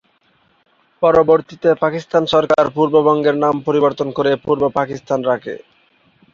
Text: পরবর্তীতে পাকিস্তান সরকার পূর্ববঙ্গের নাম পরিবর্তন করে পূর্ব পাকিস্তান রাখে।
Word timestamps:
পরবর্তীতে 1.03 1.69
পাকিস্তান 1.83 2.23
সরকার 2.33 2.65
পূর্ববঙ্গের 2.75 3.35
নাম 3.43 3.55
পরিবর্তন 3.67 4.07
করে 4.17 4.31
পূর্ব 4.45 4.63
পাকিস্তান 4.77 5.19
রাখে। 5.29 5.55